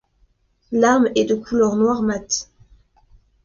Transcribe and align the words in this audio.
L'arme 0.71 1.09
est 1.15 1.25
de 1.25 1.35
couleur 1.35 1.75
noire 1.75 2.01
mate. 2.01 2.49